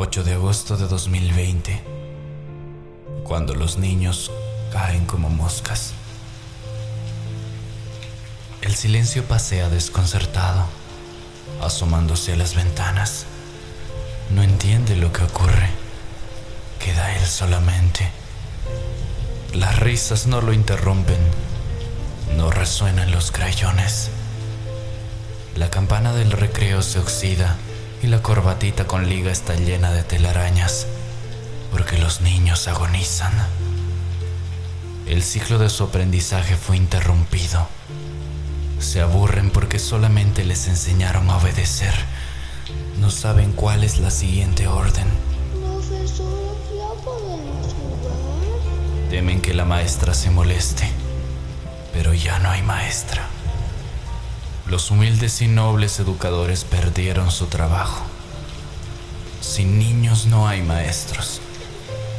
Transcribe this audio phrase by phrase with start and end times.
[0.00, 1.82] 8 de agosto de 2020,
[3.24, 4.30] cuando los niños
[4.70, 5.92] caen como moscas.
[8.60, 10.66] El silencio pasea desconcertado,
[11.60, 13.26] asomándose a las ventanas.
[14.30, 15.68] No entiende lo que ocurre.
[16.78, 18.08] Queda él solamente.
[19.52, 21.18] Las risas no lo interrumpen.
[22.36, 24.10] No resuenan los crayones.
[25.56, 27.56] La campana del recreo se oxida
[28.02, 30.86] y la corbatita con liga está llena de telarañas,
[31.72, 33.32] porque los niños agonizan.
[35.06, 37.66] El ciclo de su aprendizaje fue interrumpido.
[38.78, 41.94] Se aburren porque solamente les enseñaron a obedecer.
[43.00, 45.08] No saben cuál es la siguiente orden.
[49.10, 50.88] Temen que la maestra se moleste,
[51.94, 53.26] pero ya no hay maestra.
[54.70, 58.04] Los humildes y nobles educadores perdieron su trabajo.
[59.40, 61.40] Sin niños no hay maestros.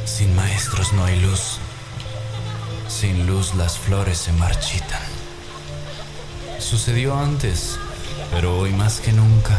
[0.04, 1.58] Sin maestros no hay luz.
[2.88, 5.00] Sin luz las flores se marchitan.
[6.58, 7.78] Sucedió antes,
[8.32, 9.56] pero hoy más que nunca,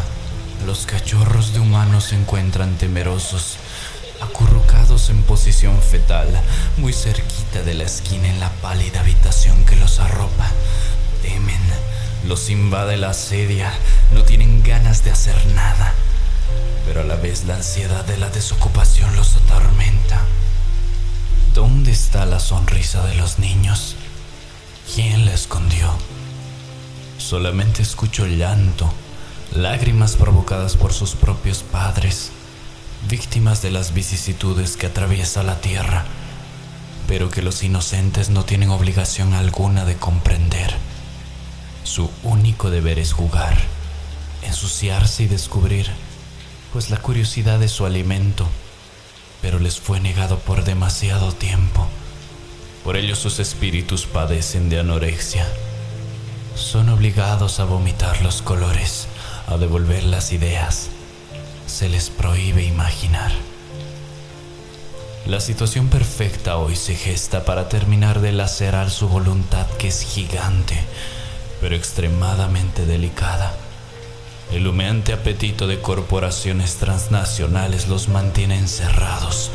[0.65, 3.55] los cachorros de humanos se encuentran temerosos,
[4.19, 6.27] acurrucados en posición fetal,
[6.75, 10.51] muy cerquita de la esquina en la pálida habitación que los arropa.
[11.21, 11.61] Temen
[12.27, 13.73] los invade la asedia,
[14.13, 15.93] no tienen ganas de hacer nada,
[16.85, 20.21] pero a la vez la ansiedad de la desocupación los atormenta.
[21.53, 23.95] ¿Dónde está la sonrisa de los niños?
[24.93, 25.89] ¿Quién la escondió?
[27.17, 28.91] Solamente escucho llanto,
[29.53, 32.31] lágrimas provocadas por sus propios padres,
[33.09, 36.05] víctimas de las vicisitudes que atraviesa la tierra,
[37.07, 40.90] pero que los inocentes no tienen obligación alguna de comprender.
[41.83, 43.57] Su único deber es jugar,
[44.43, 45.87] ensuciarse y descubrir,
[46.71, 48.47] pues la curiosidad es su alimento,
[49.41, 51.87] pero les fue negado por demasiado tiempo.
[52.83, 55.47] Por ello sus espíritus padecen de anorexia.
[56.55, 59.07] Son obligados a vomitar los colores,
[59.47, 60.89] a devolver las ideas.
[61.65, 63.31] Se les prohíbe imaginar.
[65.25, 70.83] La situación perfecta hoy se gesta para terminar de lacerar su voluntad que es gigante
[71.61, 73.53] pero extremadamente delicada.
[74.51, 79.51] El humeante apetito de corporaciones transnacionales los mantiene encerrados,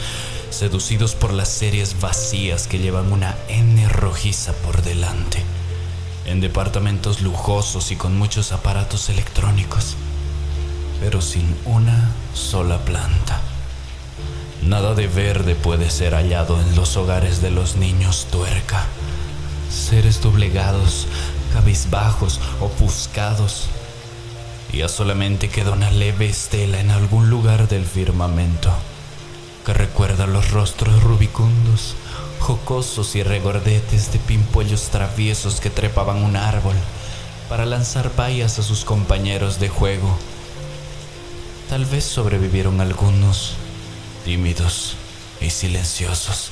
[0.48, 5.42] seducidos por las series vacías que llevan una N rojiza por delante,
[6.24, 9.96] en departamentos lujosos y con muchos aparatos electrónicos,
[11.00, 13.40] pero sin una sola planta.
[14.62, 18.86] Nada de verde puede ser hallado en los hogares de los niños tuerca,
[19.70, 21.06] seres doblegados
[21.56, 23.68] cabizbajos, ofuscados.
[24.74, 28.70] Ya solamente queda una leve estela en algún lugar del firmamento
[29.64, 31.94] que recuerda los rostros rubicundos,
[32.40, 36.76] jocosos y regordetes de pimpollos traviesos que trepaban un árbol
[37.48, 40.14] para lanzar vallas a sus compañeros de juego.
[41.70, 43.54] Tal vez sobrevivieron algunos,
[44.26, 44.96] tímidos
[45.40, 46.50] y silenciosos,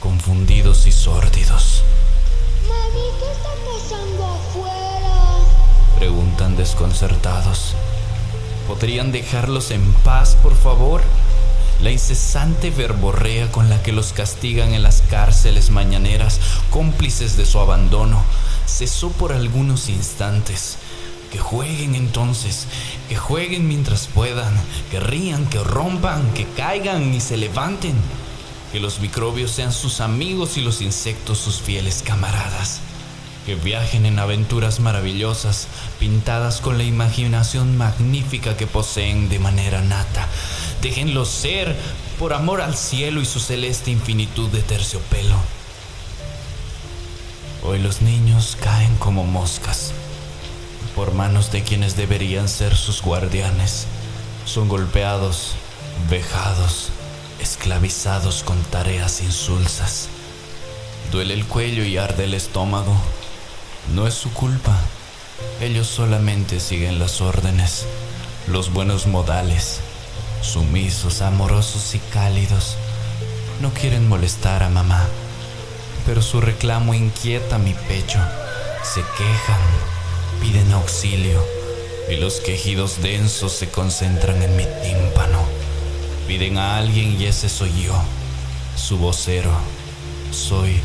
[0.00, 1.84] confundidos y sórdidos.
[2.68, 3.26] Mami, ¿qué
[3.66, 5.38] pasando afuera?
[5.96, 7.74] Preguntan desconcertados.
[8.68, 11.02] ¿Podrían dejarlos en paz, por favor?
[11.82, 16.40] La incesante verborrea con la que los castigan en las cárceles mañaneras,
[16.70, 18.22] cómplices de su abandono,
[18.66, 20.78] cesó por algunos instantes.
[21.32, 22.66] Que jueguen entonces,
[23.08, 24.54] que jueguen mientras puedan,
[24.90, 27.94] que rían, que rompan, que caigan y se levanten
[28.72, 32.80] que los microbios sean sus amigos y los insectos sus fieles camaradas,
[33.44, 35.68] que viajen en aventuras maravillosas,
[36.00, 40.26] pintadas con la imaginación magnífica que poseen de manera nata.
[40.80, 41.76] Déjenlos ser
[42.18, 45.36] por amor al cielo y su celeste infinitud de terciopelo.
[47.64, 49.92] Hoy los niños caen como moscas
[50.96, 53.86] por manos de quienes deberían ser sus guardianes.
[54.44, 55.52] Son golpeados,
[56.10, 56.90] vejados,
[57.42, 60.08] esclavizados con tareas insulsas.
[61.10, 62.94] Duele el cuello y arde el estómago.
[63.94, 64.78] No es su culpa.
[65.60, 67.84] Ellos solamente siguen las órdenes,
[68.46, 69.80] los buenos modales,
[70.40, 72.76] sumisos, amorosos y cálidos.
[73.60, 75.04] No quieren molestar a mamá,
[76.06, 78.20] pero su reclamo inquieta mi pecho.
[78.84, 79.60] Se quejan,
[80.40, 81.44] piden auxilio
[82.08, 85.41] y los quejidos densos se concentran en mi tímpano.
[86.32, 87.92] Piden a alguien y ese soy yo,
[88.74, 89.50] su vocero.
[90.30, 90.80] Soy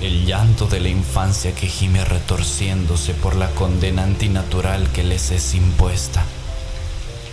[0.00, 5.54] el llanto de la infancia que gime retorciéndose por la condena antinatural que les es
[5.54, 6.24] impuesta.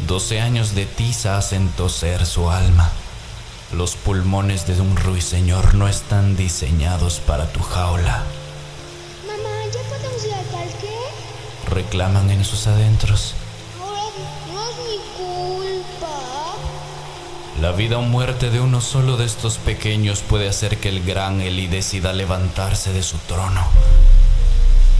[0.05, 2.91] Doce años de tiza hacen toser su alma.
[3.73, 8.23] Los pulmones de un ruiseñor no están diseñados para tu jaula.
[9.25, 10.93] Mamá, ¿ya podemos ir al parque?
[11.71, 13.33] Reclaman en sus adentros.
[17.61, 21.41] La vida o muerte de uno solo de estos pequeños puede hacer que el gran
[21.41, 23.65] Eli decida levantarse de su trono.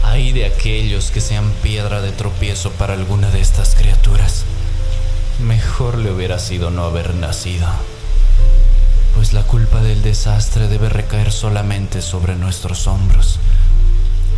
[0.04, 4.44] Hay de aquellos que sean piedra de tropiezo para alguna de estas criaturas.
[5.38, 7.66] Mejor le hubiera sido no haber nacido
[9.20, 13.38] pues la culpa del desastre debe recaer solamente sobre nuestros hombros.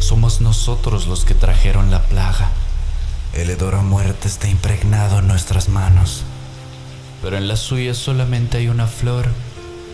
[0.01, 2.51] Somos nosotros los que trajeron la plaga.
[3.33, 6.25] El hedor a muerte está impregnado en nuestras manos,
[7.23, 9.29] pero en las suyas solamente hay una flor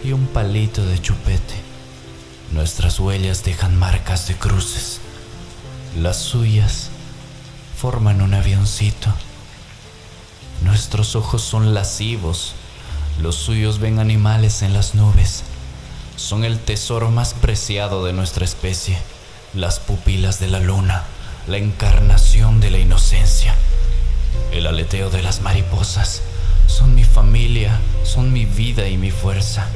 [0.02, 1.54] y un palito de chupete.
[2.52, 5.00] Nuestras huellas dejan marcas de cruces.
[6.00, 6.88] Las suyas
[7.76, 9.12] forman un avioncito.
[10.62, 12.54] Nuestros ojos son lascivos
[13.20, 15.42] los suyos ven animales en las nubes.
[16.14, 18.96] Son el tesoro más preciado de nuestra especie,
[19.54, 21.02] las pupilas de la luna,
[21.48, 23.56] la encarnación de la inocencia.
[24.52, 26.22] El aleteo de las mariposas
[26.68, 29.66] son mi familia, son mi vida y mi fuerza,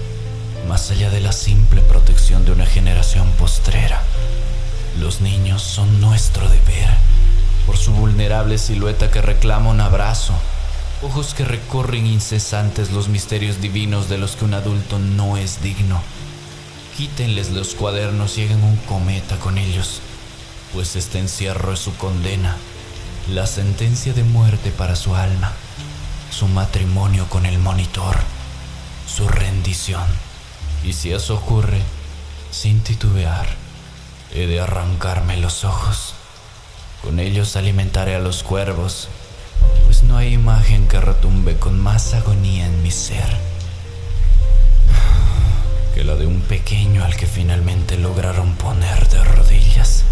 [0.69, 4.03] más allá de la simple protección de una generación postrera.
[5.01, 6.91] Los niños son nuestro deber,
[7.67, 10.35] por su vulnerable silueta que reclama un abrazo,
[11.03, 16.01] ojos que recorren incesantes los misterios divinos de los que un adulto no es digno.
[16.97, 20.01] Quítenles los cuadernos y hagan un cometa con ellos,
[20.75, 22.57] pues este encierro es su condena,
[23.33, 25.53] la sentencia de muerte para su alma,
[26.33, 28.17] su matrimonio con el monitor,
[29.07, 30.07] su rendición.
[30.83, 31.81] Y si eso ocurre,
[32.51, 33.47] sin titubear,
[34.35, 36.15] he de arrancarme los ojos.
[37.03, 39.09] Con ellos alimentaré a los cuervos
[39.85, 43.53] pues no hay imagen que retumbe con más agonía en mi ser
[45.95, 50.05] que la de un pequeño al que finalmente lograron poner de rodillas.